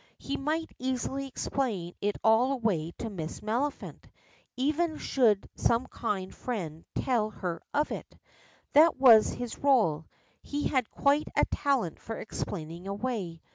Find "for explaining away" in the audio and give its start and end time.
11.99-13.43